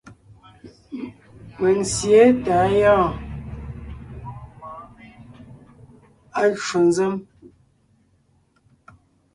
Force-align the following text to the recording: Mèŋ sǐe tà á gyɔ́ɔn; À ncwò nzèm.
Mèŋ 1.59 1.77
sǐe 1.93 2.19
tà 2.43 2.55
á 2.65 2.69
gyɔ́ɔn; 2.75 3.13
À 6.39 6.41
ncwò 6.49 6.79
nzèm. 6.87 7.15